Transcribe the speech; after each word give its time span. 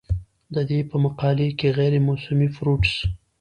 د 0.53 0.55
دې 0.69 0.79
پۀ 0.89 0.95
مقابله 1.05 1.47
کښې 1.59 1.69
غېر 1.77 1.93
موسمي 2.07 2.47
فروټس 2.55 2.93